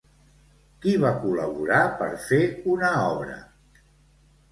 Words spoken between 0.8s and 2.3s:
Qui va col·laborar per